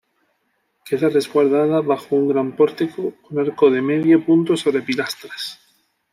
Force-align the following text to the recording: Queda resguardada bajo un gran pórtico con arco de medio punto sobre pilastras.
Queda 0.83 1.09
resguardada 1.09 1.79
bajo 1.81 2.15
un 2.15 2.27
gran 2.27 2.55
pórtico 2.55 3.13
con 3.21 3.37
arco 3.37 3.69
de 3.69 3.83
medio 3.83 4.25
punto 4.25 4.57
sobre 4.57 4.81
pilastras. 4.81 5.59